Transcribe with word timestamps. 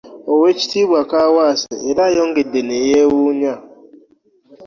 Oweekitiibwa 0.31 0.99
Kaawaase 1.09 1.75
era 1.89 2.01
ayongedde 2.09 2.61
ne 2.63 2.77
yeewuunya 2.87 3.53